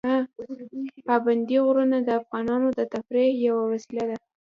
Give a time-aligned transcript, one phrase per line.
[1.07, 4.17] پابندی غرونه د افغانانو د تفریح یوه وسیله ده.